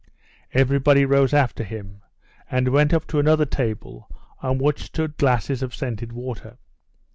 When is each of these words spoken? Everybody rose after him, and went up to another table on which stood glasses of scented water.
Everybody 0.53 1.05
rose 1.05 1.31
after 1.31 1.63
him, 1.63 2.01
and 2.49 2.69
went 2.69 2.91
up 2.91 3.05
to 3.09 3.19
another 3.19 3.45
table 3.45 4.09
on 4.41 4.57
which 4.57 4.81
stood 4.85 5.15
glasses 5.17 5.61
of 5.61 5.75
scented 5.75 6.11
water. 6.11 6.57